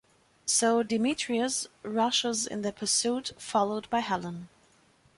[0.47, 4.49] So Demetrius rushes in their pursuit, followed by Helen.